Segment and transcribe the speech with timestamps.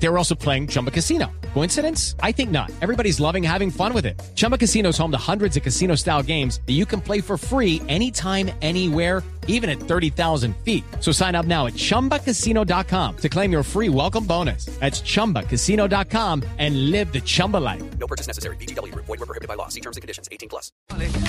[0.00, 1.26] They were also playing Chumba Casino.
[1.54, 2.14] Coincidence?
[2.22, 2.70] I think not.
[2.80, 4.20] Everybody's loving having fun with it.
[4.34, 7.36] Chumba Casino is home to hundreds of casino style games that you can play for
[7.36, 10.84] free anytime, anywhere, even at 30,000 feet.
[11.00, 14.66] So sign up now at chumbacasino.com to claim your free welcome bonus.
[14.78, 17.82] That's chumbacasino.com and live the Chumba life.
[17.98, 18.56] No purchase necessary.
[18.56, 18.94] BGW.
[18.94, 19.68] Void were prohibited by law.
[19.68, 20.28] See terms and conditions.
[20.30, 20.70] 18 plus.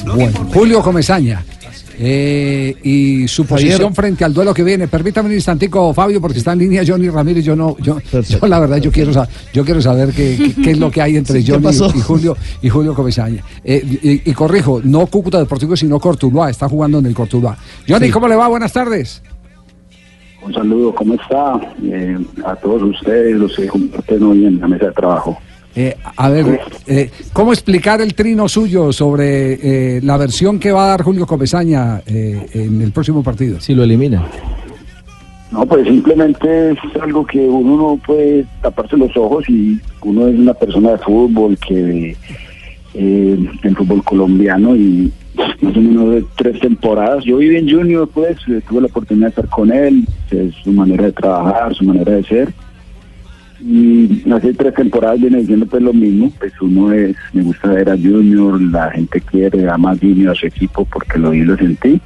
[0.05, 1.44] Bueno, Julio Comesaña
[1.98, 4.88] eh, y su posición frente al duelo que viene.
[4.88, 7.45] Permítame un instantico, Fabio, porque está en línea Johnny Ramírez.
[7.45, 10.72] Yo no, yo, yo la verdad, yo quiero, sa- yo quiero saber qué, qué- qué
[10.72, 11.91] es lo que hay entre ¿Qué Johnny pasó?
[11.95, 13.44] y Julio y Julio Comesaña.
[13.63, 16.49] Eh, y, y corrijo, no Cúcuta Deportivo, sino Cortuluá.
[16.49, 17.58] Está jugando en el Cortuluá.
[17.88, 18.48] Johnny, ¿cómo le va?
[18.48, 19.22] Buenas tardes.
[20.41, 21.59] Un saludo, ¿cómo está?
[21.84, 25.38] Eh, a todos ustedes, los que comparten hoy en la mesa de trabajo.
[25.76, 30.85] Eh, a ver, eh, ¿cómo explicar el trino suyo sobre eh, la versión que va
[30.85, 33.60] a dar Julio Comesaña eh, en el próximo partido?
[33.62, 34.26] Si lo elimina.
[35.52, 40.38] No, pues simplemente es algo que uno no puede taparse los ojos y uno es
[40.38, 42.16] una persona de fútbol que
[42.94, 45.12] eh, en fútbol colombiano y
[45.62, 47.24] más o menos de tres temporadas.
[47.24, 50.72] Yo viví en Junior, pues eh, tuve la oportunidad de estar con él, es su
[50.72, 52.54] manera de trabajar, su manera de ser.
[53.62, 57.90] Y hace tres temporadas viene diciendo pues lo mismo, pues uno es, me gusta ver
[57.90, 61.58] a Junior, la gente quiere, ama a Junior a su equipo porque lo vi lo
[61.58, 62.00] sentí.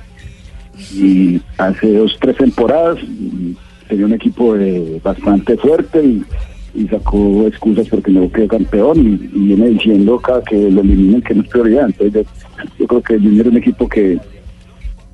[0.94, 3.52] Y hace dos, tres temporadas mm,
[3.88, 6.24] tenía un equipo eh, bastante fuerte y,
[6.90, 11.44] sacó excusas porque no quedó campeón y, viene diciendo cada que lo eliminen que no
[11.44, 11.86] es prioridad.
[11.86, 12.26] Entonces
[12.80, 14.20] yo, creo que Junior es un equipo que,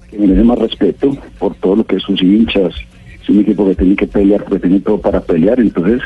[0.09, 2.73] que merece más respeto por todo lo que es sus hinchas.
[3.21, 5.59] Es un equipo que tiene que pelear, que tiene todo para pelear.
[5.59, 6.01] Entonces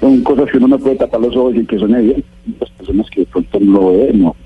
[0.00, 2.24] son cosas que uno no puede tapar los ojos y que son evidentes.
[2.60, 4.36] Las personas que de pronto no lo ven, no,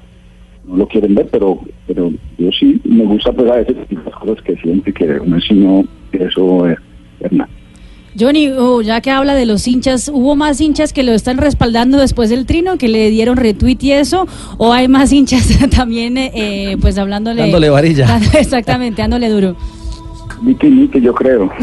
[0.66, 4.42] no lo quieren ver, pero pero yo sí me gusta pues a veces las cosas
[4.44, 6.78] que siento que uno si no, eso es
[7.20, 7.48] Hernán.
[8.18, 11.96] Johnny, oh, ya que habla de los hinchas, ¿hubo más hinchas que lo están respaldando
[11.98, 14.26] después del trino, que le dieron retweet y eso?
[14.58, 17.40] ¿O hay más hinchas también, eh, eh, pues hablándole...
[17.40, 18.06] Dándole varilla.
[18.06, 19.56] dando- Exactamente, dándole duro.
[20.42, 21.50] Miti, miti, yo creo.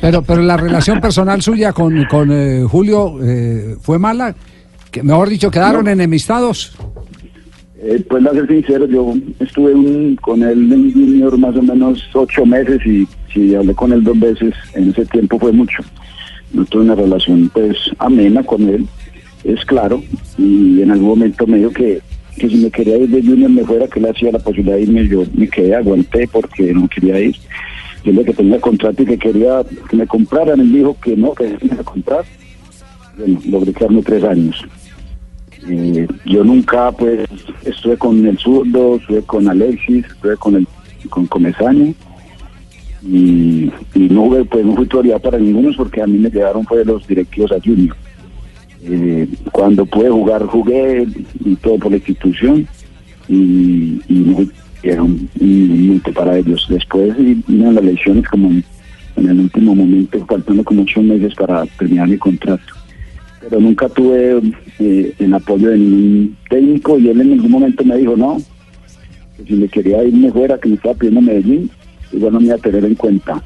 [0.00, 4.34] Pero, pero la relación personal suya con, con eh, Julio eh, fue mala.
[4.96, 6.72] Que, mejor dicho, quedaron enemistados.
[7.82, 12.02] Eh, pues a ser sincero, yo estuve un- con él en Junior más o menos
[12.14, 15.82] ocho meses y si hablé con él dos veces, en ese tiempo fue mucho.
[16.54, 18.86] No tuve una relación pues amena con él,
[19.44, 20.02] es claro,
[20.38, 22.00] y en algún momento me dijo que,
[22.38, 24.82] que si me quería ir de Junior me fuera, que él hacía la posibilidad de
[24.84, 27.36] irme, yo me quedé, aguanté porque no quería ir.
[28.02, 31.34] Yo le que tenía contrato y que quería que me compraran, él dijo que no,
[31.34, 32.24] que me iba a comprar.
[33.18, 34.64] Bueno, logré quedarme tres años.
[35.68, 37.28] Eh, yo nunca pues
[37.64, 40.68] estuve con el zurdo, estuve con Alexis, estuve con el
[41.10, 41.92] con Comesaña
[43.02, 46.84] y, y no pues no fui prioridad para ninguno porque a mí me llegaron fue
[46.84, 47.96] los directivos a Junior.
[48.82, 51.06] Eh, cuando pude jugar jugué
[51.44, 52.68] y todo por la institución
[53.28, 54.46] y, y no
[54.82, 56.66] era un, momento para ellos.
[56.68, 62.06] Después vino las elecciones como en el último momento, faltando como ocho meses para terminar
[62.06, 62.85] mi contrato
[63.48, 64.40] pero nunca tuve
[64.78, 68.38] eh, el apoyo de ningún técnico y él en ningún momento me dijo no,
[69.36, 71.70] que si me quería irme fuera, que me estaba pidiendo Medellín,
[72.12, 73.42] igual no me iba a tener en cuenta.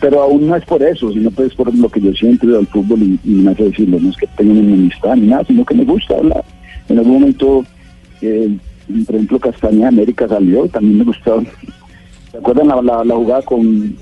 [0.00, 3.02] Pero aún no es por eso, sino pues por lo que yo siento del fútbol
[3.02, 5.74] y, y me hace decirlo, no es que tenga una enemistad ni nada, sino que
[5.74, 6.44] me gusta hablar.
[6.88, 7.64] En algún momento,
[8.20, 8.54] eh,
[9.06, 11.42] por ejemplo, Castaña América salió, también me gustó.
[12.30, 13.96] ¿Se acuerdan la, la, la jugada con,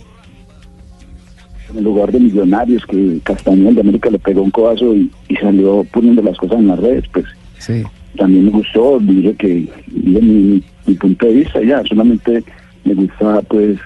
[1.73, 5.37] en el lugar de Millonarios que Castañeda de América le pegó un codazo y, y
[5.37, 7.25] salió poniendo las cosas en las redes, pues
[7.59, 7.83] Sí.
[8.17, 9.49] también me gustó, dije que
[9.87, 12.43] dije mi, mi- mi punto de vista ya, solamente
[12.85, 13.79] me gusta pues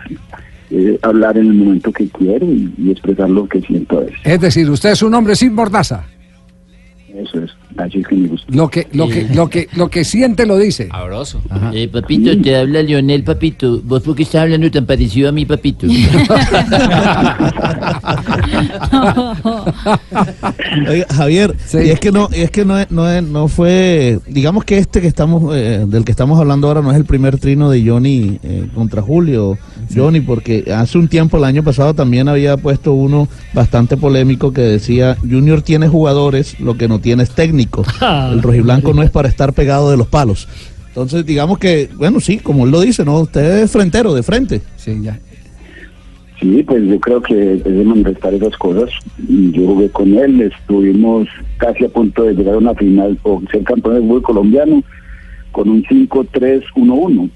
[0.71, 4.19] eh, hablar en el momento que quiero y, y expresar lo que siento a veces.
[4.25, 6.05] Es decir, usted es un hombre sin mordaza.
[7.15, 8.47] Eso es, así es que me gusta.
[8.55, 10.89] Lo que, lo que, lo que, lo que siente lo dice.
[10.89, 11.41] Sabroso.
[11.73, 13.81] Eh, papito, te habla Leonel, papito.
[13.84, 15.87] ¿Vos por qué estás hablando tan parecido a mi papito?
[20.89, 21.78] Oiga, Javier, Sí.
[21.78, 24.79] y es que no, y es que no, es- no, es- no fue, digamos que
[24.79, 27.84] este que estamos, eh, del que estamos hablando ahora no es el primer trino de
[27.87, 29.59] Johnny eh, contra Julio,
[29.95, 34.61] Johnny, porque hace un tiempo, el año pasado también había puesto uno bastante polémico que
[34.63, 37.66] decía, Junior tiene jugadores, lo que no tiene es técnico.
[38.33, 40.48] El rojiblanco no es para estar pegado de los palos.
[40.89, 43.21] Entonces, digamos que, bueno, sí, como él lo dice, ¿no?
[43.21, 44.63] Usted es frentero, de frente.
[44.77, 45.18] Sí, ya.
[46.41, 48.91] Sí, pues yo creo que es de manifestar esas cosas.
[49.28, 51.28] Y Yo jugué con él, estuvimos
[51.59, 54.83] casi a punto de llegar a una final o ser campeón del fútbol colombiano.
[55.53, 57.30] con un 5-3-1-1.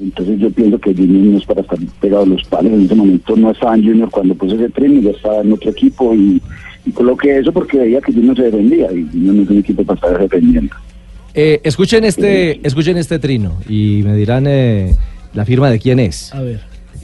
[0.00, 2.72] Entonces yo pienso que Junior no es para estar pegado a los palos.
[2.72, 5.70] En ese momento no estaba en Junior cuando puso ese trino, ya estaba en otro
[5.70, 6.42] equipo y,
[6.84, 9.84] y coloqué eso porque veía que Junior se defendía y Junior no es un equipo
[9.84, 10.74] para estar defendiendo.
[11.34, 14.94] Eh, escuchen este, escuchen este trino y me dirán eh,
[15.32, 16.32] la firma de quién es.
[16.32, 16.60] A ver.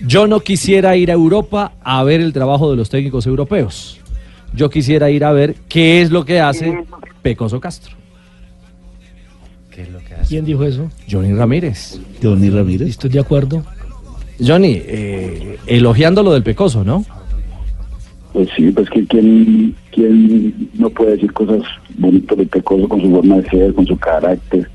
[0.06, 4.00] Yo no quisiera ir a Europa a ver el trabajo de los técnicos europeos.
[4.54, 6.84] Yo quisiera ir a ver qué es lo que hace
[7.22, 7.96] Pecoso Castro.
[10.28, 10.90] ¿Quién dijo eso?
[11.10, 12.00] Johnny Ramírez.
[12.22, 12.88] Johnny Ramírez.
[12.88, 13.64] Estoy de acuerdo.
[14.38, 17.04] Johnny, eh, elogiando lo del Pecoso, ¿no?
[18.32, 21.62] Pues sí, pues que quién, quién no puede decir cosas
[21.98, 24.68] bonitas de Pecoso con su forma de ser, con su carácter.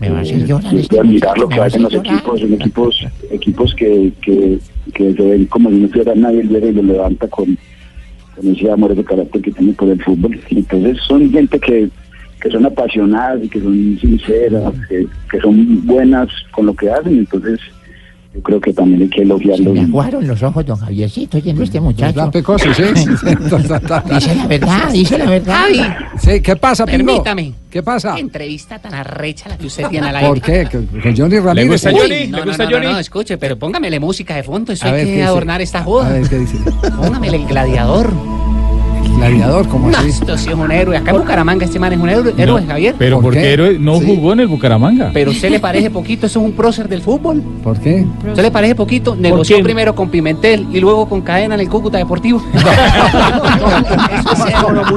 [0.00, 3.06] Me va a hacer llorar Eh, este admirar lo que hacen los equipos, son equipos,
[3.30, 4.58] equipos que, que,
[4.92, 7.56] que se ven como si no fuera nadie el y lo levanta con,
[8.36, 10.40] con ese amor, ese carácter que tiene por el fútbol.
[10.50, 11.88] Y entonces son gente que,
[12.40, 17.18] que son apasionadas y que son sinceras, que, que son buenas con lo que hacen,
[17.18, 17.60] entonces
[18.34, 19.72] yo creo que también hay que elogiarlos.
[19.74, 22.14] Me aguaron los ojos, don Javiercito, oyendo este muchacho.
[22.14, 22.66] ¿Verdad, Pecoso?
[22.74, 22.82] Sí.
[24.14, 25.64] Dice la verdad, dice la verdad.
[26.18, 27.06] Sí, ¿Qué pasa, Pingo?
[27.06, 27.54] Permítame.
[27.70, 28.14] ¿Qué pasa?
[28.14, 30.28] Qué entrevista tan arrecha la que usted tiene al aire.
[30.28, 30.68] ¿Por qué?
[30.70, 31.70] ¿Con Johnny Ramírez?
[31.70, 32.26] gusta Uy, Johnny?
[32.28, 35.04] No, no, no, no, no, escuche, pero póngamele música de fondo, eso A hay ver,
[35.04, 35.26] ¿qué que dice?
[35.26, 36.08] adornar esta A joda.
[36.10, 36.56] ver, ¿qué dice?
[36.96, 38.12] Póngamele el gladiador.
[39.18, 40.10] Gladiador, ¿cómo No, así?
[40.10, 40.96] esto sí es un héroe.
[40.96, 42.94] Acá en Bucaramanga este man es un héroe, héroe, Javier.
[42.96, 43.52] Pero ¿Por porque qué?
[43.52, 44.06] héroe no Sí.
[44.06, 45.10] jugó en el Bucaramanga.
[45.12, 47.42] Pero usted le parece poquito, eso es un prócer del fútbol.
[47.64, 48.06] ¿Por qué?
[48.28, 49.16] ¿Usted le parece poquito?
[49.16, 52.40] Negoció primero con Pimentel y luego con Cadena en el Cúcuta Deportivo.
[52.54, 52.74] eso es
[54.14, 54.27] algo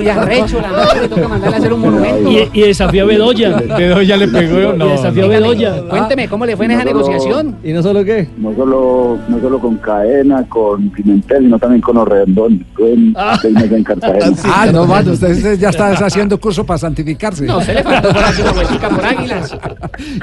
[0.02, 2.32] muy arrecho, la madre, toca mandarle a hacer un monumento.
[2.32, 3.58] Y, y desafió a Bedoya.
[3.78, 4.74] Bedoya le pegó.
[4.74, 5.28] Y No, desafió a.
[5.28, 5.82] Bedoya.
[5.90, 7.08] Cuénteme, ¿cómo le fue en esa No, no, no.
[7.08, 7.56] negociación?
[7.64, 8.28] ¿Y no solo qué?
[8.38, 12.66] no solo no solo con Cadena, con Pimentel, sino también con Orredón.
[12.70, 14.32] Estuve en seis meses en Cartagena.
[14.46, 17.46] Ah, no, mano, usted, usted ya está haciendo curso para santificarse.
[17.46, 19.58] No, se le faltó por aquí una vueltica por águilas.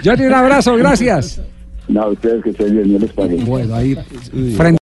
[0.05, 1.41] Johnny, un abrazo, gracias.
[1.89, 3.37] No, ustedes que estén bien, yo les pague.
[3.47, 3.97] Bueno, ahí,
[4.57, 4.77] frente